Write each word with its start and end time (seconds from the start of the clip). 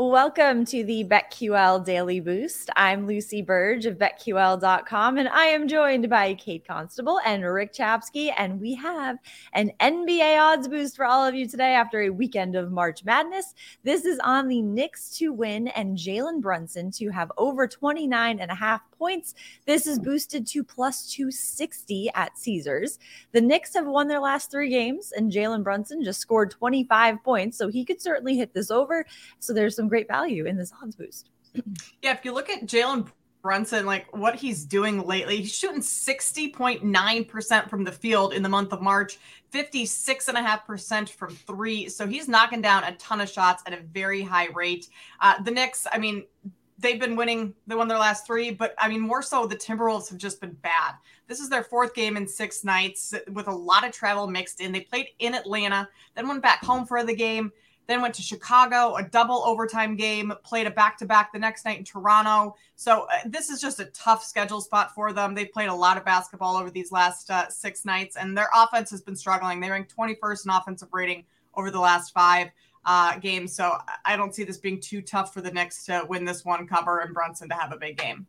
Welcome 0.00 0.64
to 0.66 0.84
the 0.84 1.02
BetQL 1.02 1.84
Daily 1.84 2.20
Boost. 2.20 2.70
I'm 2.76 3.04
Lucy 3.04 3.42
Burge 3.42 3.84
of 3.84 3.98
BetQL.com, 3.98 5.18
and 5.18 5.28
I 5.28 5.46
am 5.46 5.66
joined 5.66 6.08
by 6.08 6.34
Kate 6.34 6.64
Constable 6.64 7.18
and 7.26 7.44
Rick 7.44 7.74
Chapsky. 7.74 8.32
And 8.38 8.60
we 8.60 8.76
have 8.76 9.18
an 9.54 9.72
NBA 9.80 10.38
odds 10.38 10.68
boost 10.68 10.94
for 10.94 11.04
all 11.04 11.26
of 11.26 11.34
you 11.34 11.48
today 11.48 11.74
after 11.74 12.02
a 12.02 12.10
weekend 12.10 12.54
of 12.54 12.70
March 12.70 13.04
Madness. 13.04 13.56
This 13.82 14.04
is 14.04 14.20
on 14.20 14.46
the 14.46 14.62
Knicks 14.62 15.10
to 15.18 15.32
win 15.32 15.66
and 15.66 15.98
Jalen 15.98 16.42
Brunson 16.42 16.92
to 16.92 17.08
have 17.08 17.32
over 17.36 17.66
29 17.66 18.38
and 18.38 18.50
a 18.52 18.54
half 18.54 18.88
points. 18.98 19.34
This 19.66 19.86
is 19.86 19.98
boosted 19.98 20.46
to 20.48 20.64
plus 20.64 21.10
260 21.10 22.10
at 22.14 22.36
Caesars. 22.36 22.98
The 23.32 23.40
Knicks 23.40 23.74
have 23.74 23.86
won 23.86 24.08
their 24.08 24.20
last 24.20 24.50
three 24.50 24.70
games, 24.70 25.12
and 25.12 25.32
Jalen 25.32 25.62
Brunson 25.62 26.02
just 26.02 26.20
scored 26.20 26.50
25 26.50 27.22
points, 27.22 27.56
so 27.56 27.68
he 27.68 27.84
could 27.84 28.00
certainly 28.00 28.36
hit 28.36 28.52
this 28.52 28.70
over. 28.70 29.06
So 29.38 29.52
there's 29.52 29.76
some 29.76 29.88
great 29.88 30.08
value 30.08 30.46
in 30.46 30.56
this 30.56 30.72
odds 30.82 30.96
boost. 30.96 31.30
Yeah, 32.02 32.12
if 32.12 32.24
you 32.24 32.32
look 32.32 32.50
at 32.50 32.66
Jalen 32.66 33.08
Brunson, 33.42 33.86
like 33.86 34.14
what 34.16 34.34
he's 34.34 34.64
doing 34.64 35.04
lately, 35.04 35.38
he's 35.38 35.54
shooting 35.54 35.80
60.9% 35.80 37.70
from 37.70 37.84
the 37.84 37.92
field 37.92 38.32
in 38.32 38.42
the 38.42 38.48
month 38.48 38.72
of 38.72 38.82
March, 38.82 39.18
56.5% 39.52 41.08
from 41.08 41.34
three. 41.34 41.88
So 41.88 42.06
he's 42.06 42.28
knocking 42.28 42.60
down 42.60 42.84
a 42.84 42.94
ton 42.96 43.20
of 43.20 43.28
shots 43.28 43.62
at 43.66 43.72
a 43.72 43.80
very 43.80 44.22
high 44.22 44.48
rate. 44.54 44.88
Uh, 45.20 45.42
the 45.42 45.50
Knicks, 45.50 45.86
I 45.90 45.98
mean, 45.98 46.24
they've 46.78 47.00
been 47.00 47.16
winning. 47.16 47.54
They 47.66 47.74
won 47.74 47.88
their 47.88 47.98
last 47.98 48.26
three, 48.26 48.50
but 48.50 48.74
I 48.78 48.88
mean, 48.88 49.00
more 49.00 49.22
so, 49.22 49.46
the 49.46 49.56
Timberwolves 49.56 50.08
have 50.08 50.18
just 50.18 50.40
been 50.40 50.52
bad. 50.62 50.94
This 51.26 51.40
is 51.40 51.48
their 51.48 51.64
fourth 51.64 51.94
game 51.94 52.16
in 52.16 52.26
six 52.26 52.64
nights 52.64 53.14
with 53.32 53.48
a 53.48 53.54
lot 53.54 53.86
of 53.86 53.92
travel 53.92 54.26
mixed 54.26 54.60
in. 54.60 54.72
They 54.72 54.80
played 54.80 55.08
in 55.18 55.34
Atlanta, 55.34 55.88
then 56.14 56.28
went 56.28 56.42
back 56.42 56.64
home 56.64 56.86
for 56.86 57.04
the 57.04 57.14
game, 57.14 57.52
then 57.86 58.00
went 58.00 58.14
to 58.14 58.22
Chicago, 58.22 58.96
a 58.96 59.02
double 59.02 59.42
overtime 59.44 59.96
game, 59.96 60.32
played 60.42 60.66
a 60.66 60.70
back 60.70 60.96
to 60.98 61.06
back 61.06 61.32
the 61.32 61.38
next 61.38 61.64
night 61.64 61.78
in 61.78 61.84
Toronto. 61.84 62.54
So 62.76 63.06
uh, 63.12 63.18
this 63.26 63.50
is 63.50 63.60
just 63.60 63.80
a 63.80 63.86
tough 63.86 64.22
schedule 64.24 64.60
spot 64.60 64.94
for 64.94 65.12
them. 65.12 65.34
They've 65.34 65.50
played 65.50 65.68
a 65.68 65.74
lot 65.74 65.96
of 65.96 66.04
basketball 66.04 66.56
over 66.56 66.70
these 66.70 66.92
last 66.92 67.30
uh, 67.30 67.48
six 67.48 67.84
nights, 67.84 68.16
and 68.16 68.36
their 68.36 68.48
offense 68.54 68.90
has 68.90 69.00
been 69.00 69.16
struggling. 69.16 69.60
They 69.60 69.70
ranked 69.70 69.94
21st 69.96 70.44
in 70.44 70.50
offensive 70.50 70.88
rating 70.92 71.24
over 71.54 71.70
the 71.70 71.80
last 71.80 72.12
five 72.14 72.50
uh, 72.84 73.18
games. 73.18 73.54
So 73.54 73.76
I 74.04 74.16
don't 74.16 74.34
see 74.34 74.44
this 74.44 74.58
being 74.58 74.80
too 74.80 75.02
tough 75.02 75.34
for 75.34 75.40
the 75.40 75.50
Knicks 75.50 75.84
to 75.86 76.04
win 76.08 76.24
this 76.24 76.44
one 76.44 76.66
cover 76.66 77.00
and 77.00 77.14
Brunson 77.14 77.48
to 77.48 77.54
have 77.54 77.72
a 77.72 77.76
big 77.76 77.98
game. 77.98 78.26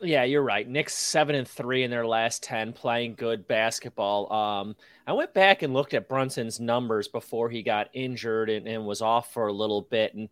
Yeah, 0.00 0.24
you're 0.24 0.42
right. 0.42 0.68
Knicks 0.68 0.94
seven 0.94 1.36
and 1.36 1.46
three 1.46 1.84
in 1.84 1.90
their 1.90 2.06
last 2.06 2.42
ten, 2.42 2.72
playing 2.72 3.14
good 3.14 3.46
basketball. 3.46 4.32
Um, 4.32 4.74
I 5.06 5.12
went 5.12 5.34
back 5.34 5.62
and 5.62 5.74
looked 5.74 5.94
at 5.94 6.08
Brunson's 6.08 6.58
numbers 6.58 7.08
before 7.08 7.50
he 7.50 7.62
got 7.62 7.88
injured 7.92 8.50
and, 8.50 8.66
and 8.66 8.86
was 8.86 9.02
off 9.02 9.32
for 9.32 9.46
a 9.46 9.52
little 9.52 9.82
bit. 9.82 10.14
And 10.14 10.28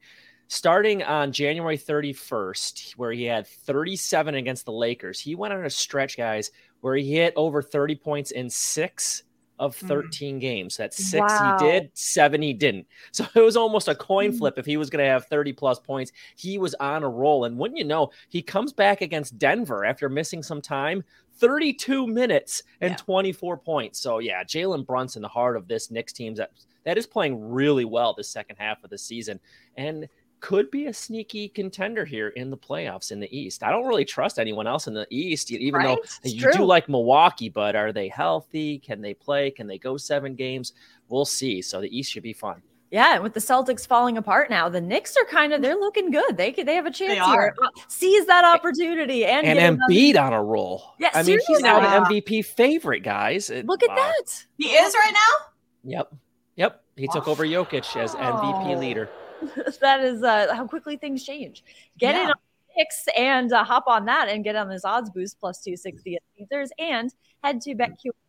starting 0.49 1.03
on 1.05 1.31
January 1.31 1.79
31st, 1.79 2.97
where 2.97 3.13
he 3.13 3.25
had 3.25 3.47
37 3.47 4.35
against 4.35 4.65
the 4.65 4.73
Lakers, 4.73 5.21
he 5.21 5.37
went 5.37 5.55
on 5.55 5.65
a 5.65 5.71
stretch, 5.71 6.17
guys, 6.17 6.51
where 6.81 6.97
he 6.97 7.15
hit 7.15 7.33
over 7.37 7.63
30 7.63 7.95
points 7.97 8.33
in 8.33 8.51
six 8.51 9.23
of 9.61 9.79
hmm. 9.79 9.87
13 9.87 10.37
mm. 10.37 10.41
games. 10.41 10.77
That's 10.77 10.97
six 10.97 11.21
wow. 11.21 11.59
he 11.61 11.65
did, 11.65 11.91
seven 11.95 12.43
he 12.43 12.53
didn't. 12.53 12.87
So 13.13 13.27
it 13.35 13.41
was 13.41 13.57
almost 13.57 13.89
a 13.89 13.95
coin 13.95 14.31
hmm. 14.33 14.39
flip 14.39 14.59
if 14.59 14.67
he 14.67 14.77
was 14.77 14.91
going 14.91 15.05
to 15.05 15.11
have 15.11 15.27
30 15.27 15.53
plus 15.53 15.79
points. 15.79 16.11
He 16.37 16.59
was 16.59 16.75
on 16.75 17.05
a 17.05 17.09
roll. 17.09 17.45
And 17.45 17.59
wouldn't 17.59 17.79
you 17.79 17.85
know, 17.85 18.11
he 18.29 18.43
comes 18.43 18.73
back 18.73 19.03
against 19.03 19.39
Denver 19.39 19.85
after 19.85 20.09
missing 20.09 20.43
some 20.43 20.63
time. 20.63 21.05
32 21.37 22.07
minutes 22.07 22.63
and 22.81 22.93
yeah. 22.93 22.97
24 22.97 23.57
points. 23.59 24.01
So 24.01 24.19
yeah, 24.19 24.45
Jalen 24.45 24.87
Brunson, 24.87 25.23
the 25.23 25.29
heart 25.29 25.57
of 25.57 25.69
this 25.69 25.91
Knicks 25.91 26.13
team 26.13 26.35
that 26.35 26.51
that 26.85 26.97
is 26.99 27.07
playing 27.07 27.51
really 27.51 27.85
well 27.85 28.15
the 28.15 28.25
second 28.25 28.57
half 28.57 28.83
of 28.85 28.91
the 28.91 28.99
season. 28.99 29.41
And 29.77 30.09
could 30.41 30.71
be 30.71 30.87
a 30.87 30.93
sneaky 30.93 31.49
contender 31.49 32.05
here 32.05 32.29
in 32.29 32.51
the 32.51 32.57
playoffs 32.57 33.13
in 33.13 33.21
the 33.21 33.37
East. 33.37 33.63
I 33.63 33.71
don't 33.71 33.87
really 33.87 34.05
trust 34.05 34.39
anyone 34.39 34.67
else 34.67 34.87
in 34.87 34.95
the 34.95 35.07
East, 35.11 35.51
even 35.51 35.81
right? 35.81 35.97
though 35.97 36.03
it's 36.23 36.35
you 36.35 36.43
true. 36.43 36.53
do 36.53 36.65
like 36.65 36.89
Milwaukee, 36.89 37.49
but 37.49 37.77
are 37.77 37.93
they 37.93 38.09
healthy? 38.09 38.79
Can 38.79 39.01
they 39.01 39.15
play? 39.15 39.51
Can 39.51 39.67
they 39.67 39.79
go 39.79 39.97
seven 39.97 40.35
games? 40.35 40.73
We'll 41.09 41.25
see. 41.25 41.63
So 41.63 41.81
the 41.81 41.97
East 41.97 42.13
should 42.13 42.23
be 42.23 42.33
fun. 42.33 42.63
Yeah, 42.91 43.21
with 43.21 43.35
the 43.35 43.41
Celtics 43.41 43.87
falling 43.87 44.19
apart 44.19 44.51
now, 44.51 44.69
the 44.69 44.81
Knicks 44.81 45.17
are 45.17 45.25
kind 45.27 45.53
of 45.53 45.63
they're 45.63 45.77
looking 45.77 46.11
good. 46.11 46.37
They 46.37 46.51
they 46.51 46.75
have 46.75 46.87
a 46.87 46.91
chance 46.91 47.25
here. 47.25 47.55
Uh, 47.63 47.69
seize 47.87 48.27
that 48.27 48.45
opportunity 48.45 49.25
and 49.25 49.47
and 49.47 49.79
Embiid 49.79 50.21
on 50.21 50.33
a 50.33 50.43
roll. 50.43 50.95
Yeah, 50.99 51.11
I 51.15 51.23
seriously. 51.23 51.55
mean 51.55 51.59
he's 51.59 51.63
now 51.63 51.79
an 51.79 52.05
MVP 52.05 52.45
favorite, 52.45 53.01
guys. 53.01 53.49
Look 53.49 53.85
at 53.85 53.95
that. 53.95 54.45
He 54.59 54.71
is 54.71 54.93
right 54.95 55.13
now. 55.13 55.47
Yep, 55.85 56.15
yep. 56.57 56.83
He 56.97 57.07
took 57.07 57.29
over 57.29 57.47
Jokic 57.47 57.97
as 57.97 58.17
MVP 58.17 58.79
leader. 58.79 59.09
that 59.81 60.01
is 60.01 60.23
uh, 60.23 60.55
how 60.55 60.67
quickly 60.67 60.97
things 60.97 61.25
change. 61.25 61.65
Get 61.99 62.15
yeah. 62.15 62.25
it 62.25 62.31
on 62.31 62.37
Knicks 62.77 63.05
and 63.17 63.53
uh, 63.53 63.65
hop 63.65 63.85
on 63.87 64.05
that 64.07 64.29
and 64.29 64.45
get 64.45 64.57
on 64.57 64.69
this 64.69 64.85
odds 64.85 65.11
boost 65.11 65.39
plus 65.41 65.63
260 65.63 66.17
at 66.17 66.23
Caesars 66.39 66.71
and 66.79 67.13
head 67.43 67.61
to 67.63 67.75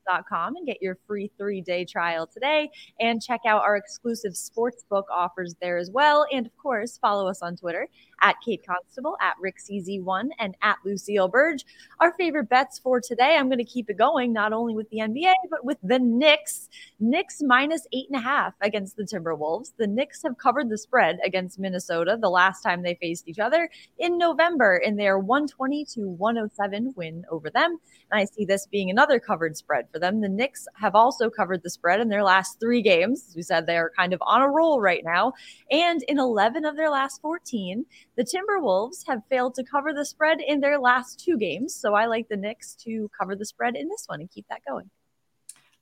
betql.com 0.08 0.56
and 0.56 0.66
get 0.66 0.82
your 0.82 0.98
free 1.08 1.32
three 1.38 1.62
day 1.62 1.86
trial 1.86 2.28
today 2.28 2.70
and 3.00 3.22
check 3.22 3.42
out 3.46 3.64
our 3.64 3.76
exclusive 3.76 4.34
sportsbook 4.34 5.04
offers 5.12 5.56
there 5.62 5.78
as 5.78 5.90
well. 5.92 6.26
And 6.32 6.46
of 6.46 6.56
course, 6.58 6.98
follow 6.98 7.28
us 7.28 7.42
on 7.42 7.56
Twitter 7.56 7.88
at 8.22 8.36
Kate 8.46 8.64
Constable, 8.66 9.18
at 9.20 9.36
RickCZ1, 9.44 10.30
and 10.40 10.56
at 10.62 10.78
Lucille 10.86 11.28
Burge. 11.28 11.66
Our 12.00 12.14
favorite 12.14 12.50
bets 12.50 12.80
for 12.80 13.02
today, 13.02 13.36
I'm 13.36 13.48
going 13.48 13.58
to 13.58 13.64
keep 13.64 13.90
it 13.90 13.98
going, 13.98 14.32
not 14.32 14.54
only 14.54 14.76
with 14.76 14.90
the 14.90 15.00
NBA, 15.00 15.34
but 15.50 15.66
with 15.66 15.78
the 15.84 16.00
Knicks. 16.00 16.70
Knicks 17.00 17.42
minus 17.42 17.88
eight 17.94 18.08
and 18.12 18.20
a 18.20 18.24
half 18.24 18.54
against 18.62 18.96
the 18.96 19.04
Timberwolves. 19.04 19.74
The 19.78 19.88
Knicks 19.88 20.22
have 20.24 20.38
covered 20.38 20.70
the 20.70 20.78
spread 20.78 21.20
against 21.26 21.60
Minnesota 21.60 22.18
the 22.20 22.30
last 22.30 22.62
time 22.62 22.82
they 22.82 22.96
faced 22.96 23.28
each 23.28 23.40
other 23.40 23.70
in 23.98 24.18
November 24.18 24.78
in 24.78 24.96
their 24.96 25.18
120 25.18 25.86
to 25.86 26.08
107 26.10 26.94
win 26.96 27.26
over 27.32 27.50
them. 27.50 27.78
And 28.12 28.20
I 28.20 28.26
see 28.26 28.46
this 28.46 28.68
being 28.68 28.90
another 28.90 29.20
covered 29.20 29.58
spread 29.58 29.88
for 29.92 30.00
them. 30.00 30.22
The 30.22 30.30
Knicks 30.30 30.68
have 30.76 30.96
also 30.96 31.30
covered 31.30 31.64
the 31.64 31.70
spread 31.70 32.00
in 32.00 32.10
their 32.10 32.24
last 32.24 32.60
three 32.60 32.82
games. 32.82 33.26
As 33.30 33.36
we 33.36 33.42
said, 33.42 33.66
they 33.66 33.78
are 33.78 33.92
kind 33.98 34.14
of 34.14 34.22
on 34.26 34.42
a 34.42 34.50
roll 34.50 34.82
right 34.82 35.04
now. 35.04 35.34
And 35.70 36.04
in 36.04 36.20
11 36.20 36.66
of 36.66 36.76
their 36.76 36.90
last 36.90 37.22
14, 37.22 37.86
the 38.16 38.24
Timberwolves 38.24 39.06
have 39.08 39.22
failed 39.30 39.56
to 39.56 39.64
cover 39.64 39.94
the 39.94 40.06
spread 40.06 40.40
in 40.46 40.60
their 40.60 40.80
last 40.80 41.20
two 41.20 41.38
games. 41.38 41.76
So 41.76 41.94
I 41.94 42.06
like 42.06 42.30
the 42.30 42.38
Knicks 42.38 42.76
to 42.84 43.10
cover 43.20 43.36
the 43.36 43.46
spread 43.46 43.76
in 43.76 43.88
this 43.90 44.06
one 44.08 44.22
and 44.22 44.32
keep 44.32 44.46
that 44.50 44.62
going. 44.68 44.90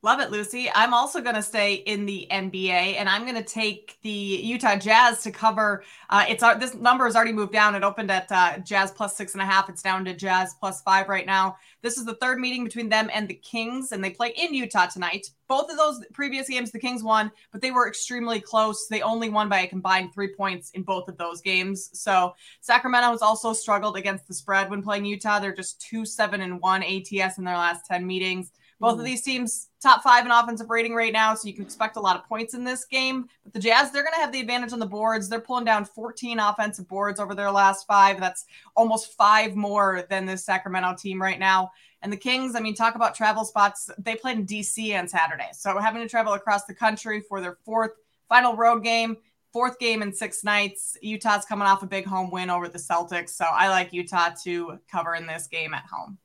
Love 0.01 0.21
it, 0.21 0.31
Lucy. 0.31 0.71
I'm 0.73 0.93
also 0.93 1.19
going 1.19 1.35
to 1.35 1.41
stay 1.41 1.73
in 1.73 2.05
the 2.05 2.25
NBA, 2.31 2.95
and 2.97 3.09
I'm 3.09 3.23
going 3.23 3.35
to 3.35 3.43
take 3.43 3.97
the 4.01 4.09
Utah 4.09 4.77
Jazz 4.77 5.21
to 5.23 5.31
cover. 5.31 5.83
Uh, 6.09 6.23
it's 6.29 6.41
uh, 6.41 6.53
this 6.53 6.73
number 6.73 7.03
has 7.03 7.17
already 7.17 7.33
moved 7.33 7.51
down. 7.51 7.75
It 7.75 7.83
opened 7.83 8.09
at 8.09 8.31
uh, 8.31 8.59
Jazz 8.59 8.91
plus 8.91 9.17
six 9.17 9.33
and 9.33 9.41
a 9.41 9.45
half. 9.45 9.67
It's 9.67 9.81
down 9.81 10.05
to 10.05 10.13
Jazz 10.13 10.55
plus 10.57 10.81
five 10.83 11.09
right 11.09 11.25
now. 11.25 11.57
This 11.81 11.97
is 11.97 12.05
the 12.05 12.15
third 12.15 12.39
meeting 12.39 12.63
between 12.63 12.87
them 12.87 13.09
and 13.13 13.27
the 13.27 13.33
Kings, 13.33 13.91
and 13.91 14.01
they 14.01 14.11
play 14.11 14.29
in 14.37 14.53
Utah 14.53 14.85
tonight. 14.85 15.27
Both 15.49 15.69
of 15.69 15.75
those 15.75 15.99
previous 16.13 16.47
games, 16.47 16.71
the 16.71 16.79
Kings 16.79 17.03
won, 17.03 17.29
but 17.51 17.59
they 17.59 17.71
were 17.71 17.85
extremely 17.85 18.39
close. 18.39 18.87
They 18.87 19.01
only 19.01 19.27
won 19.27 19.49
by 19.49 19.61
a 19.61 19.67
combined 19.67 20.13
three 20.13 20.33
points 20.33 20.69
in 20.71 20.83
both 20.83 21.09
of 21.09 21.17
those 21.17 21.41
games. 21.41 21.89
So 21.91 22.35
Sacramento 22.61 23.11
has 23.11 23.21
also 23.21 23.51
struggled 23.51 23.97
against 23.97 24.29
the 24.29 24.33
spread 24.33 24.69
when 24.69 24.81
playing 24.81 25.03
Utah. 25.03 25.39
They're 25.39 25.53
just 25.53 25.81
two 25.81 26.05
seven 26.05 26.39
and 26.39 26.61
one 26.61 26.83
ATS 26.83 27.37
in 27.37 27.43
their 27.43 27.57
last 27.57 27.85
ten 27.85 28.07
meetings. 28.07 28.53
Both 28.79 28.95
mm. 28.95 28.99
of 28.99 29.05
these 29.05 29.21
teams 29.21 29.69
top 29.81 30.03
five 30.03 30.25
in 30.25 30.31
offensive 30.31 30.69
rating 30.69 30.93
right 30.93 31.13
now, 31.13 31.35
so 31.35 31.47
you 31.47 31.53
can 31.53 31.63
expect 31.63 31.95
a 31.97 31.99
lot 31.99 32.15
of 32.15 32.27
points 32.27 32.53
in 32.53 32.63
this 32.63 32.85
game. 32.85 33.27
But 33.43 33.53
the 33.53 33.59
Jazz, 33.59 33.91
they're 33.91 34.03
going 34.03 34.13
to 34.13 34.19
have 34.19 34.31
the 34.31 34.39
advantage 34.39 34.73
on 34.73 34.79
the 34.79 34.85
boards. 34.85 35.29
They're 35.29 35.39
pulling 35.39 35.65
down 35.65 35.85
14 35.85 36.39
offensive 36.39 36.87
boards 36.87 37.19
over 37.19 37.35
their 37.35 37.51
last 37.51 37.87
five. 37.87 38.19
That's 38.19 38.45
almost 38.75 39.13
five 39.13 39.55
more 39.55 40.05
than 40.09 40.25
the 40.25 40.37
Sacramento 40.37 40.95
team 40.97 41.21
right 41.21 41.39
now. 41.39 41.71
And 42.01 42.11
the 42.11 42.17
Kings, 42.17 42.55
I 42.55 42.61
mean, 42.61 42.75
talk 42.75 42.95
about 42.95 43.15
travel 43.15 43.43
spots. 43.43 43.89
They 43.97 44.15
played 44.15 44.37
in 44.37 44.45
DC 44.45 44.97
on 44.97 45.07
Saturday. 45.07 45.49
So 45.51 45.77
having 45.79 46.01
to 46.01 46.07
travel 46.07 46.33
across 46.33 46.65
the 46.65 46.73
country 46.73 47.19
for 47.19 47.41
their 47.41 47.57
fourth 47.65 47.91
final 48.29 48.55
road 48.55 48.83
game, 48.83 49.17
fourth 49.51 49.79
game 49.79 50.01
in 50.01 50.13
six 50.13 50.43
nights. 50.43 50.97
Utah's 51.01 51.45
coming 51.45 51.67
off 51.67 51.83
a 51.83 51.87
big 51.87 52.05
home 52.05 52.31
win 52.31 52.49
over 52.49 52.69
the 52.69 52.77
Celtics. 52.77 53.29
So 53.29 53.45
I 53.45 53.69
like 53.69 53.91
Utah 53.91 54.29
to 54.43 54.79
cover 54.89 55.15
in 55.15 55.27
this 55.27 55.47
game 55.47 55.73
at 55.73 55.85
home. 55.91 56.17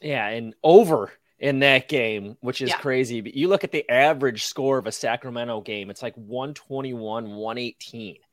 Yeah, 0.00 0.28
and 0.28 0.54
over 0.62 1.12
in 1.38 1.60
that 1.60 1.88
game, 1.88 2.36
which 2.40 2.60
is 2.60 2.70
yeah. 2.70 2.78
crazy. 2.78 3.20
But 3.20 3.34
you 3.34 3.48
look 3.48 3.64
at 3.64 3.72
the 3.72 3.88
average 3.90 4.44
score 4.44 4.78
of 4.78 4.86
a 4.86 4.92
Sacramento 4.92 5.60
game, 5.60 5.90
it's 5.90 6.02
like 6.02 6.14
121, 6.16 7.30
118. 7.30 8.16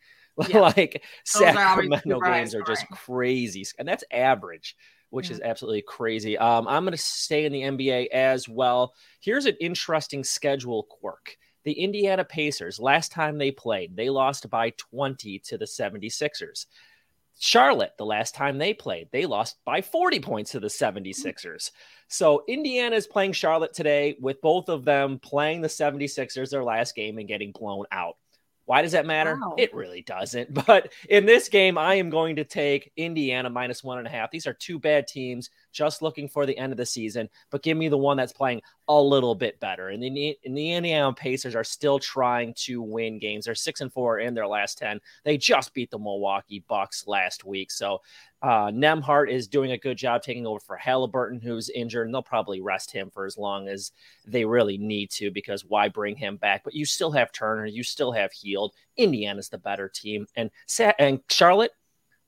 Yeah. 0.50 0.60
like 0.60 1.02
Those 1.34 1.44
Sacramento 1.44 2.20
are 2.20 2.34
games 2.34 2.54
are 2.56 2.62
just 2.64 2.86
crazy. 2.90 3.66
And 3.80 3.88
that's 3.88 4.04
average, 4.12 4.76
which 5.10 5.30
yeah. 5.30 5.36
is 5.36 5.42
absolutely 5.42 5.84
crazy. 5.84 6.38
Um, 6.38 6.68
I'm 6.68 6.84
going 6.84 6.92
to 6.92 6.98
stay 6.98 7.46
in 7.46 7.54
the 7.54 7.62
NBA 7.62 8.08
as 8.08 8.50
well. 8.50 8.94
Here's 9.22 9.46
an 9.46 9.56
interesting 9.62 10.26
schedule 10.26 10.84
quirk. 10.90 11.38
The 11.64 11.72
Indiana 11.72 12.26
Pacers, 12.26 12.82
last 12.82 13.14
time 13.14 13.38
they 13.38 13.52
played, 13.52 13.96
they 13.96 14.10
lost 14.10 14.50
by 14.50 14.72
20 14.72 15.40
to 15.40 15.58
the 15.58 15.64
76ers. 15.64 16.66
Charlotte, 17.40 17.94
the 17.98 18.06
last 18.06 18.34
time 18.34 18.58
they 18.58 18.74
played, 18.74 19.10
they 19.12 19.26
lost 19.26 19.58
by 19.66 19.82
40 19.82 20.20
points 20.20 20.52
to 20.52 20.60
the 20.60 20.68
76ers. 20.68 21.72
So 22.08 22.44
Indiana 22.48 22.96
is 22.96 23.08
playing 23.08 23.34
Charlotte 23.34 23.74
today 23.74 24.16
with 24.20 24.42
both 24.42 24.70
of 24.70 24.86
them 24.86 25.20
playing 25.20 25.62
the 25.62 25.68
76ers 25.68 26.50
their 26.50 26.64
last 26.64 26.96
game 26.96 27.18
and 27.18 27.28
getting 27.28 27.52
blown 27.52 27.86
out. 27.92 28.16
Why 28.66 28.82
does 28.82 28.94
that 28.94 29.06
matter? 29.06 29.38
Wow. 29.40 29.56
It 29.58 29.74
really 29.74 30.02
doesn't. 30.02 30.54
But 30.66 30.92
in 31.10 31.26
this 31.26 31.50
game, 31.50 31.78
I 31.78 31.96
am 31.96 32.10
going 32.10 32.38
to 32.38 32.44
take 32.44 32.92
Indiana 32.98 33.50
minus 33.50 33.84
one 33.84 34.00
and 34.00 34.08
a 34.08 34.10
half. 34.10 34.32
These 34.32 34.48
are 34.48 34.54
two 34.54 34.80
bad 34.80 35.08
teams 35.08 35.50
just 35.76 36.02
looking 36.02 36.30
for 36.30 36.46
the 36.46 36.58
end 36.58 36.72
of 36.72 36.78
the 36.78 36.86
season, 36.86 37.30
but 37.52 37.62
give 37.62 37.78
me 37.78 37.90
the 37.90 37.98
one 37.98 38.16
that's 38.16 38.32
playing 38.32 38.62
a 38.88 39.02
little 39.02 39.36
bit 39.36 39.60
better. 39.60 39.90
And 39.90 40.02
the, 40.02 40.38
and 40.46 40.58
the 40.58 40.74
Indiana 40.74 41.14
Pacers 41.14 41.54
are 41.54 41.64
still 41.64 42.00
trying 42.00 42.54
to 42.60 42.82
win 42.82 43.20
games. 43.20 43.46
They're 43.46 43.56
six 43.56 43.82
and 43.82 43.92
four 43.92 44.20
in 44.20 44.34
their 44.34 44.48
last 44.48 44.78
10. 44.78 45.02
They 45.26 45.38
just 45.38 45.74
beat 45.74 45.92
the 45.92 46.00
Milwaukee 46.00 46.64
Bucks 46.68 47.06
last 47.08 47.44
week. 47.44 47.72
So 47.72 48.02
uh, 48.42 48.68
Nembhard 48.68 49.30
is 49.30 49.48
doing 49.48 49.72
a 49.72 49.78
good 49.78 49.98
job 49.98 50.22
taking 50.22 50.48
over 50.48 50.60
for 50.60 50.78
Halliburton, 50.78 51.42
who's 51.42 51.70
injured, 51.70 52.08
and 52.08 52.14
they'll 52.14 52.22
probably 52.22 52.62
rest 52.62 52.92
him 52.92 53.10
for 53.10 53.26
as 53.26 53.38
long 53.38 53.68
as 53.68 53.92
they 54.26 54.46
really 54.46 54.78
need 54.78 55.12
to 55.12 55.32
because 55.32 55.66
why 55.66 55.90
bring 55.90 56.16
him 56.16 56.38
back? 56.38 56.64
But 56.64 56.76
you 56.76 56.86
still 56.86 57.12
have 57.12 57.32
Turner, 57.32 57.66
you 57.66 57.84
still 57.84 58.12
have 58.12 58.32
Hield. 58.32 58.74
Indiana's 58.98 59.50
the 59.50 59.58
better 59.58 59.90
team, 59.90 60.26
and 60.36 60.50
and 61.00 61.20
Charlotte 61.30 61.72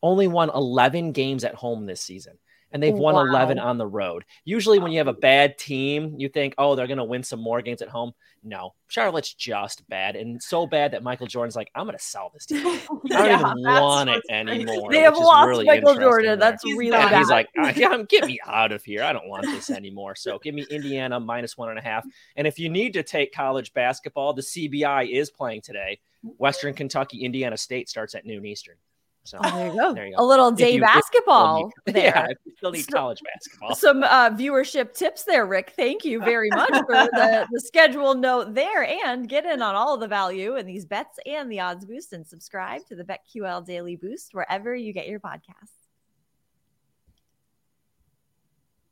only 0.03 0.27
won 0.27 0.49
11 0.53 1.11
games 1.11 1.44
at 1.44 1.55
home 1.55 1.85
this 1.85 2.01
season 2.01 2.38
and 2.71 2.83
they've 2.83 2.93
won 2.93 3.15
Wow. 3.15 3.21
11 3.25 3.59
on 3.59 3.77
the 3.77 3.87
road. 3.87 4.25
Usually, 4.45 4.79
when 4.79 4.91
you 4.91 4.97
have 4.97 5.07
a 5.07 5.13
bad 5.13 5.57
team, 5.57 6.15
you 6.17 6.27
think, 6.29 6.53
oh, 6.57 6.75
they're 6.75 6.87
going 6.87 6.97
to 6.97 7.03
win 7.03 7.23
some 7.23 7.39
more 7.39 7.61
games 7.61 7.81
at 7.81 7.87
home. 7.89 8.13
No, 8.43 8.73
Charlotte's 8.87 9.33
just 9.33 9.87
bad 9.89 10.15
and 10.15 10.41
so 10.41 10.65
bad 10.67 10.91
that 10.91 11.03
Michael 11.03 11.27
Jordan's 11.27 11.55
like, 11.55 11.69
I'm 11.75 11.85
going 11.85 11.97
to 11.97 12.03
sell 12.03 12.29
this 12.33 12.45
team. 12.45 12.65
I 12.65 12.77
don't 12.77 13.09
Yeah, 13.11 13.39
even 13.39 13.63
want 13.63 14.09
it 14.09 14.23
crazy. 14.29 14.49
anymore. 14.51 14.91
They 14.91 14.99
have 15.01 15.17
lost 15.17 15.47
really 15.47 15.65
Michael 15.65 15.95
Jordan. 15.95 16.25
there. 16.27 16.35
That's 16.37 16.63
He's 16.63 16.77
really 16.77 16.91
bad. 16.91 17.17
He's 17.17 17.29
like, 17.29 17.49
"Ah, 17.57 17.71
get 18.07 18.25
me 18.25 18.39
out 18.45 18.71
of 18.71 18.83
here. 18.83 19.03
I 19.03 19.11
don't 19.11 19.27
want 19.27 19.43
this 19.45 19.69
anymore. 19.69 20.15
So 20.15 20.39
give 20.39 20.53
me 20.55 20.65
Indiana 20.69 21.19
minus 21.19 21.57
one 21.57 21.69
and 21.69 21.79
a 21.79 21.81
half. 21.81 22.05
And 22.37 22.47
if 22.47 22.57
you 22.59 22.69
need 22.69 22.93
to 22.93 23.03
take 23.03 23.33
college 23.33 23.73
basketball, 23.73 24.33
the 24.33 24.41
CBI 24.43 25.09
is 25.11 25.29
playing 25.29 25.61
today. 25.61 25.99
Western 26.37 26.73
Kentucky, 26.73 27.23
Indiana 27.25 27.57
State 27.57 27.89
starts 27.89 28.13
at 28.15 28.25
noon 28.25 28.45
Eastern. 28.45 28.75
So 29.27 29.38
Oh, 29.44 29.57
there 29.57 29.68
you 29.68 29.75
go. 29.79 29.94
There 29.94 30.06
you 30.07 30.15
go. 30.15 30.24
A 30.24 30.25
little 30.25 30.51
day 30.51 30.71
you- 30.75 30.81
basketball 30.81 31.71
yeah, 31.88 31.91
there. 31.94 32.27
you 32.45 32.53
still 32.57 32.71
need 32.71 32.88
college 32.88 33.19
basketball. 33.21 33.75
Some 33.75 34.03
uh, 34.03 34.29
viewership 34.31 34.94
tips 34.95 35.24
there, 35.24 35.45
Rick. 35.45 35.74
Thank 35.75 36.06
you 36.06 36.19
very 36.19 36.50
much 36.50 36.69
for 36.69 36.85
the, 36.88 37.45
the 37.51 37.59
schedule 37.59 38.15
note 38.15 38.53
there. 38.53 38.83
And 39.06 39.27
get 39.27 39.45
in 39.45 39.62
on 39.62 39.75
all 39.75 39.97
the 39.97 40.07
value 40.07 40.56
in 40.56 40.65
these 40.65 40.85
bets 40.85 41.19
and 41.25 41.51
the 41.51 41.59
odds 41.59 41.85
boost 41.85 42.13
and 42.13 42.25
subscribe 42.25 42.85
to 42.88 42.95
the 42.95 43.03
BetQL 43.03 43.65
Daily 43.65 43.95
Boost 43.97 44.33
wherever 44.33 44.75
you 44.75 44.94
get 44.94 45.07
your 45.07 45.19
podcasts. 45.19 45.86